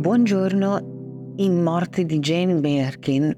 Buongiorno, 0.00 1.34
in 1.36 1.62
morte 1.62 2.06
di 2.06 2.20
Jane 2.20 2.54
Birkin 2.54 3.36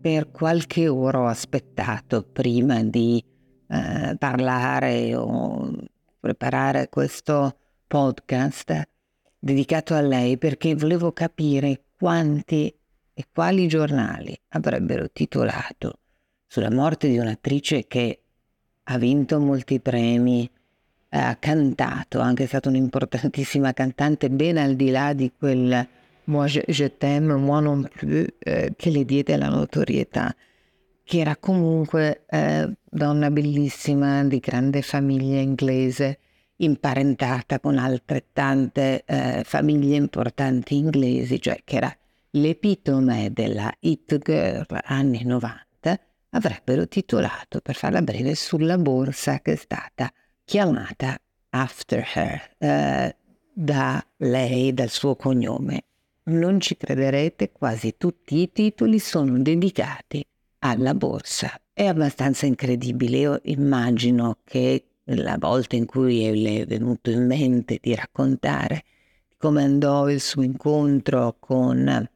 per 0.00 0.30
qualche 0.30 0.86
ora 0.86 1.18
ho 1.18 1.26
aspettato 1.26 2.22
prima 2.22 2.80
di 2.84 3.20
eh, 3.66 4.14
parlare 4.16 5.16
o 5.16 5.68
preparare 6.20 6.88
questo 6.90 7.58
podcast 7.88 8.88
dedicato 9.36 9.94
a 9.94 10.00
lei 10.00 10.38
perché 10.38 10.76
volevo 10.76 11.10
capire 11.10 11.86
quanti 11.98 12.72
e 13.12 13.26
quali 13.32 13.66
giornali 13.66 14.32
avrebbero 14.50 15.10
titolato 15.10 15.98
sulla 16.46 16.70
morte 16.70 17.08
di 17.08 17.18
un'attrice 17.18 17.88
che 17.88 18.20
ha 18.84 18.96
vinto 18.96 19.40
molti 19.40 19.80
premi, 19.80 20.48
ha 21.16 21.36
cantato, 21.36 22.20
anche 22.20 22.44
è 22.44 22.46
stata 22.46 22.68
un'importantissima 22.68 23.72
cantante 23.72 24.30
ben 24.30 24.58
al 24.58 24.74
di 24.74 24.90
là 24.90 25.12
di 25.12 25.32
quel 25.36 25.88
Moi 26.28 26.48
je, 26.48 26.64
je 26.66 26.96
t'aime, 26.96 27.36
moi 27.36 27.62
non 27.62 27.88
plus, 27.88 28.26
eh, 28.40 28.72
che 28.76 28.90
le 28.90 29.04
diede 29.04 29.36
la 29.36 29.48
notorietà, 29.48 30.34
che 31.04 31.20
era 31.20 31.36
comunque 31.36 32.24
eh, 32.28 32.68
donna 32.82 33.30
bellissima, 33.30 34.24
di 34.24 34.40
grande 34.40 34.82
famiglia 34.82 35.38
inglese, 35.38 36.18
imparentata 36.56 37.60
con 37.60 37.78
altrettante 37.78 39.04
eh, 39.04 39.42
famiglie 39.44 39.94
importanti 39.94 40.76
inglesi, 40.76 41.40
cioè 41.40 41.60
che 41.62 41.76
era 41.76 41.96
l'epitome 42.30 43.30
della 43.32 43.72
hit 43.78 44.18
girl 44.18 44.66
anni 44.82 45.22
90, 45.22 46.00
avrebbero 46.30 46.88
titolato, 46.88 47.60
per 47.60 47.76
farla 47.76 48.02
breve, 48.02 48.34
sulla 48.34 48.78
borsa 48.78 49.38
che 49.38 49.52
è 49.52 49.56
stata 49.56 50.12
chiamata 50.46 51.18
After 51.50 52.06
Her 52.14 52.54
eh, 52.58 53.16
da 53.52 54.06
lei, 54.18 54.72
dal 54.72 54.88
suo 54.88 55.16
cognome 55.16 55.82
non 56.24 56.60
ci 56.60 56.76
crederete, 56.76 57.50
quasi 57.52 57.96
tutti 57.98 58.40
i 58.40 58.52
titoli 58.52 58.98
sono 58.98 59.38
dedicati 59.40 60.24
alla 60.60 60.94
borsa. 60.94 61.60
È 61.72 61.84
abbastanza 61.84 62.46
incredibile, 62.46 63.18
io 63.18 63.40
immagino 63.44 64.38
che 64.44 64.84
la 65.04 65.36
volta 65.38 65.76
in 65.76 65.86
cui 65.86 66.40
le 66.40 66.62
è 66.62 66.66
venuto 66.66 67.10
in 67.10 67.26
mente 67.26 67.78
di 67.80 67.94
raccontare 67.94 68.84
come 69.36 69.62
andò 69.62 70.08
il 70.08 70.20
suo 70.20 70.42
incontro 70.42 71.36
con 71.38 72.08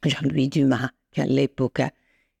Jean-Louis 0.00 0.48
Dumas, 0.48 0.92
che 1.08 1.22
all'epoca 1.22 1.92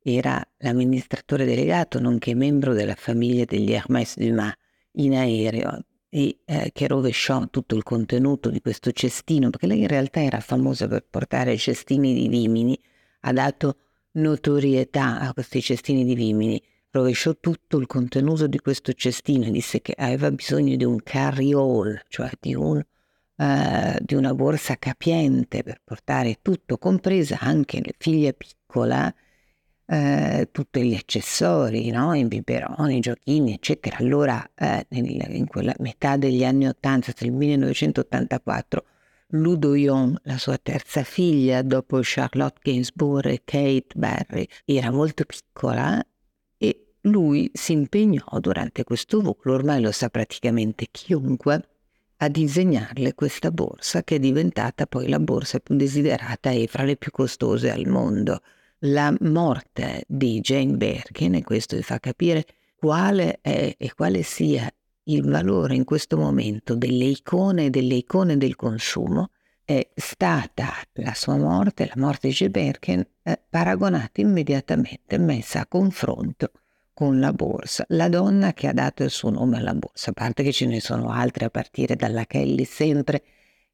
era 0.00 0.42
l'amministratore 0.58 1.44
delegato, 1.44 1.98
nonché 1.98 2.34
membro 2.34 2.72
della 2.72 2.94
famiglia 2.94 3.44
degli 3.44 3.72
Hermès 3.72 4.16
Dumas, 4.16 4.54
in 4.98 5.14
aereo 5.14 5.84
e 6.10 6.38
eh, 6.44 6.70
che 6.72 6.86
rovesciò 6.86 7.48
tutto 7.48 7.74
il 7.74 7.82
contenuto 7.82 8.50
di 8.50 8.60
questo 8.60 8.92
cestino, 8.92 9.50
perché 9.50 9.66
lei 9.66 9.80
in 9.80 9.88
realtà 9.88 10.22
era 10.22 10.40
famosa 10.40 10.88
per 10.88 11.04
portare 11.08 11.56
cestini 11.56 12.14
di 12.14 12.28
vimini, 12.28 12.78
ha 13.20 13.32
dato 13.32 13.76
notorietà 14.12 15.20
a 15.20 15.32
questi 15.32 15.60
cestini 15.60 16.04
di 16.04 16.14
vimini, 16.14 16.62
rovesciò 16.90 17.36
tutto 17.38 17.78
il 17.78 17.86
contenuto 17.86 18.46
di 18.46 18.58
questo 18.58 18.92
cestino 18.92 19.44
e 19.44 19.50
disse 19.50 19.82
che 19.82 19.94
aveva 19.96 20.30
bisogno 20.30 20.76
di 20.76 20.84
un 20.84 21.02
carry-all, 21.02 22.00
cioè 22.08 22.30
di, 22.40 22.54
un, 22.54 22.82
uh, 23.36 23.96
di 24.00 24.14
una 24.14 24.34
borsa 24.34 24.76
capiente 24.76 25.62
per 25.62 25.80
portare 25.84 26.38
tutto, 26.40 26.78
compresa 26.78 27.38
anche 27.38 27.80
la 27.84 27.92
figlia 27.98 28.32
piccola, 28.32 29.14
eh, 29.90 30.48
tutti 30.52 30.82
gli 30.82 30.94
accessori, 30.94 31.90
no? 31.90 32.14
i 32.14 32.26
biberoni, 32.26 32.98
i 32.98 33.00
giochini, 33.00 33.54
eccetera. 33.54 33.96
Allora, 33.98 34.50
eh, 34.54 34.86
nel, 34.90 35.34
in 35.34 35.46
quella 35.46 35.74
metà 35.78 36.18
degli 36.18 36.44
anni 36.44 36.66
80, 36.66 37.12
tra 37.12 37.26
il 37.26 37.32
1984, 37.32 38.84
Ludo 39.28 39.74
Young, 39.74 40.18
la 40.24 40.36
sua 40.36 40.58
terza 40.58 41.02
figlia, 41.04 41.62
dopo 41.62 42.00
Charlotte 42.02 42.60
Gainsbourg 42.62 43.26
e 43.26 43.42
Kate 43.44 43.94
Barry, 43.94 44.46
era 44.64 44.90
molto 44.90 45.24
piccola 45.24 46.04
e 46.58 46.86
lui 47.02 47.50
si 47.54 47.72
impegnò 47.72 48.26
durante 48.40 48.84
questo 48.84 49.20
volo, 49.20 49.54
ormai 49.54 49.80
lo 49.80 49.92
sa 49.92 50.10
praticamente 50.10 50.88
chiunque, 50.90 51.68
a 52.18 52.28
disegnarle 52.28 53.14
questa 53.14 53.50
borsa 53.50 54.02
che 54.02 54.16
è 54.16 54.18
diventata 54.18 54.86
poi 54.86 55.08
la 55.08 55.20
borsa 55.20 55.60
più 55.60 55.76
desiderata 55.76 56.50
e 56.50 56.66
fra 56.66 56.82
le 56.82 56.96
più 56.96 57.10
costose 57.10 57.70
al 57.70 57.86
mondo 57.86 58.40
la 58.80 59.14
morte 59.20 60.04
di 60.06 60.40
Jane 60.40 60.76
Birkin, 60.76 61.34
e 61.34 61.42
questo 61.42 61.76
vi 61.76 61.82
fa 61.82 61.98
capire 61.98 62.44
quale 62.76 63.38
è 63.40 63.74
e 63.76 63.92
quale 63.94 64.22
sia 64.22 64.70
il 65.04 65.22
valore 65.28 65.74
in 65.74 65.84
questo 65.84 66.16
momento 66.16 66.74
delle 66.74 67.04
icone 67.04 67.66
e 67.66 67.70
delle 67.70 67.94
icone 67.94 68.36
del 68.36 68.56
consumo, 68.56 69.30
è 69.64 69.86
stata 69.94 70.72
la 70.94 71.12
sua 71.14 71.36
morte, 71.36 71.86
la 71.86 72.00
morte 72.00 72.28
di 72.28 72.34
Jane 72.34 72.50
Birkin, 72.50 73.06
eh, 73.22 73.40
paragonata 73.48 74.20
immediatamente, 74.20 75.18
messa 75.18 75.60
a 75.60 75.66
confronto 75.66 76.52
con 76.94 77.20
la 77.20 77.32
borsa, 77.32 77.84
la 77.88 78.08
donna 78.08 78.52
che 78.54 78.66
ha 78.66 78.72
dato 78.72 79.02
il 79.02 79.10
suo 79.10 79.30
nome 79.30 79.58
alla 79.58 79.74
borsa, 79.74 80.10
a 80.10 80.14
parte 80.14 80.42
che 80.42 80.52
ce 80.52 80.66
ne 80.66 80.80
sono 80.80 81.10
altre 81.10 81.44
a 81.44 81.50
partire 81.50 81.96
dalla 81.96 82.24
Kelly, 82.24 82.64
sempre 82.64 83.22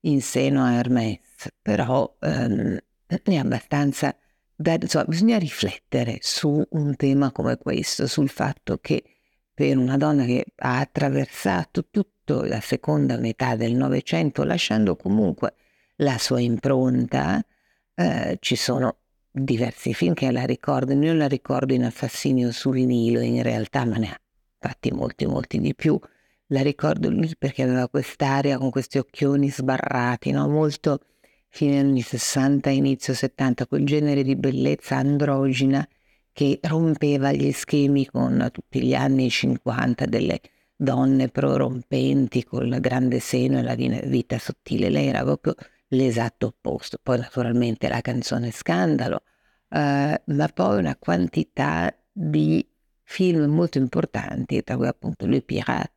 in 0.00 0.20
seno 0.20 0.62
a 0.62 0.72
Hermès, 0.72 1.48
però 1.62 2.16
ehm, 2.20 2.78
è 3.06 3.36
abbastanza 3.36 4.14
da, 4.64 4.78
insomma, 4.80 5.04
bisogna 5.04 5.38
riflettere 5.38 6.18
su 6.22 6.64
un 6.70 6.96
tema 6.96 7.30
come 7.32 7.58
questo, 7.58 8.06
sul 8.06 8.30
fatto 8.30 8.78
che 8.78 9.02
per 9.52 9.76
una 9.76 9.98
donna 9.98 10.24
che 10.24 10.46
ha 10.56 10.78
attraversato 10.78 11.86
tutta 11.90 12.46
la 12.46 12.60
seconda 12.60 13.18
metà 13.18 13.56
del 13.56 13.74
Novecento, 13.74 14.42
lasciando 14.42 14.96
comunque 14.96 15.54
la 15.96 16.16
sua 16.16 16.40
impronta, 16.40 17.44
eh, 17.94 18.38
ci 18.40 18.56
sono 18.56 18.96
diversi 19.30 19.92
film 19.92 20.14
che 20.14 20.30
la 20.32 20.46
ricordano. 20.46 21.04
Io 21.04 21.12
la 21.12 21.28
ricordo 21.28 21.74
in 21.74 21.84
Assassinio 21.84 22.50
sul 22.50 22.78
Nilo, 22.78 23.20
in 23.20 23.42
realtà, 23.42 23.84
ma 23.84 23.96
ne 23.96 24.08
ha 24.08 24.20
fatti 24.58 24.90
molti, 24.92 25.26
molti 25.26 25.60
di 25.60 25.74
più. 25.74 26.00
La 26.48 26.62
ricordo 26.62 27.10
lì 27.10 27.30
perché 27.38 27.64
aveva 27.64 27.88
quest'aria 27.88 28.56
con 28.56 28.70
questi 28.70 28.96
occhioni 28.96 29.50
sbarrati, 29.50 30.30
no? 30.30 30.48
molto 30.48 31.00
fine 31.54 31.78
anni 31.78 32.00
60, 32.00 32.68
inizio 32.70 33.14
70, 33.14 33.68
quel 33.68 33.86
genere 33.86 34.24
di 34.24 34.34
bellezza 34.34 34.96
androgina 34.96 35.86
che 36.32 36.58
rompeva 36.62 37.30
gli 37.30 37.52
schemi 37.52 38.06
con 38.06 38.48
tutti 38.52 38.82
gli 38.82 38.92
anni 38.92 39.30
50 39.30 40.04
delle 40.06 40.40
donne 40.74 41.28
prorompenti 41.28 42.42
col 42.42 42.80
grande 42.80 43.20
seno 43.20 43.60
e 43.60 43.62
la 43.62 43.76
vita 43.76 44.36
sottile. 44.40 44.90
Lei 44.90 45.06
era 45.06 45.22
proprio 45.22 45.54
l'esatto 45.88 46.46
opposto. 46.48 46.98
Poi 47.00 47.18
naturalmente 47.18 47.88
la 47.88 48.00
canzone 48.00 48.50
Scandalo, 48.50 49.22
eh, 49.68 50.22
ma 50.24 50.48
poi 50.52 50.78
una 50.78 50.96
quantità 50.96 51.96
di 52.10 52.66
film 53.04 53.44
molto 53.44 53.78
importanti, 53.78 54.60
tra 54.64 54.76
cui 54.76 54.88
appunto 54.88 55.24
Le 55.26 55.40
Pirate, 55.40 55.92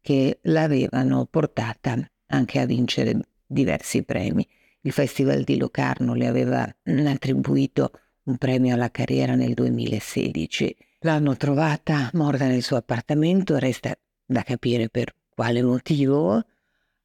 che 0.00 0.40
l'avevano 0.42 1.26
portata 1.26 1.96
anche 2.26 2.58
a 2.58 2.66
vincere 2.66 3.20
diversi 3.46 4.02
premi. 4.02 4.44
Il 4.86 4.92
Festival 4.92 5.42
di 5.42 5.58
Locarno 5.58 6.14
le 6.14 6.28
aveva 6.28 6.72
attribuito 6.84 7.90
un 8.26 8.36
premio 8.36 8.72
alla 8.72 8.92
carriera 8.92 9.34
nel 9.34 9.52
2016. 9.52 10.76
L'hanno 11.00 11.36
trovata 11.36 12.08
morta 12.12 12.46
nel 12.46 12.62
suo 12.62 12.76
appartamento, 12.76 13.58
resta 13.58 13.98
da 14.24 14.42
capire 14.42 14.88
per 14.88 15.12
quale 15.34 15.60
motivo, 15.60 16.40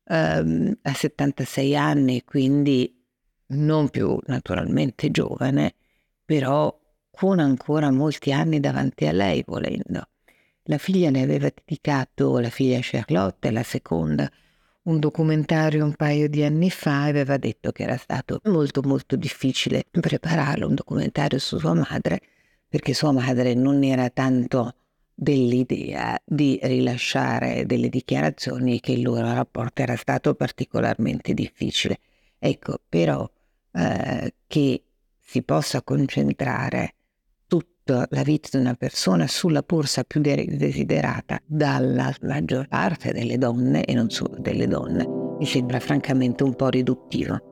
ehm, 0.06 0.78
a 0.80 0.94
76 0.94 1.76
anni, 1.76 2.24
quindi 2.24 3.04
non 3.48 3.90
più 3.90 4.16
naturalmente 4.28 5.10
giovane, 5.10 5.74
però 6.24 6.80
con 7.10 7.40
ancora 7.40 7.90
molti 7.90 8.32
anni 8.32 8.60
davanti 8.60 9.08
a 9.08 9.12
lei 9.12 9.44
volendo. 9.44 10.08
La 10.66 10.78
figlia 10.78 11.10
ne 11.10 11.24
aveva 11.24 11.50
dedicato, 11.52 12.38
la 12.38 12.52
figlia 12.52 12.78
Charlotte, 12.80 13.50
la 13.50 13.64
seconda, 13.64 14.32
un 14.84 15.00
documentario 15.00 15.86
un 15.86 15.94
paio 15.94 16.28
di 16.28 16.44
anni 16.44 16.70
fa 16.72 17.04
aveva 17.04 17.38
detto 17.38 17.72
che 17.72 17.84
era 17.84 17.98
stato 17.98 18.40
molto 18.46 18.82
molto 18.84 19.16
difficile 19.16 19.86
prepararlo, 19.92 20.68
un 20.68 20.76
documentario 20.76 21.38
su 21.38 21.60
sua 21.60 21.74
madre, 21.74 22.22
perché 22.68 22.94
sua 22.94 23.12
madre 23.12 23.54
non 23.54 23.84
era 23.84 24.10
tanto 24.10 24.76
dell'idea 25.14 26.20
di 26.26 26.60
rilasciare 26.64 27.66
delle 27.66 27.90
dichiarazioni 27.90 28.78
e 28.78 28.80
che 28.80 28.94
il 28.94 29.04
loro 29.04 29.32
rapporto 29.34 29.84
era 29.84 29.96
stato 29.96 30.34
particolarmente 30.34 31.34
difficile. 31.34 32.00
Ecco, 32.40 32.80
però 32.90 33.30
eh, 33.74 34.34
che 34.48 34.84
si 35.20 35.44
possa 35.44 35.84
concentrare 35.84 36.96
la 37.86 38.24
vita 38.24 38.50
di 38.52 38.58
una 38.58 38.76
persona 38.76 39.28
sulla 39.28 39.64
borsa 39.66 40.04
più 40.04 40.22
desiderata 40.22 41.42
dalla 41.46 42.14
maggior 42.22 42.68
parte 42.68 43.12
delle 43.12 43.38
donne 43.38 43.84
e 43.84 43.94
non 43.94 44.10
solo 44.10 44.38
delle 44.40 44.68
donne 44.68 45.20
mi 45.42 45.48
sembra 45.48 45.80
francamente 45.80 46.44
un 46.44 46.56
po' 46.56 46.70
riduttivo. 46.70 47.51